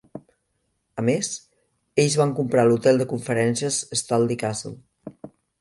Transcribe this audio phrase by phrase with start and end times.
[1.01, 1.29] A més,
[2.03, 4.77] ells van comprar l'hotel de conferències Studley Castle.